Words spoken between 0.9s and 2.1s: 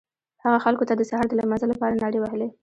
د سهار د لمانځه لپاره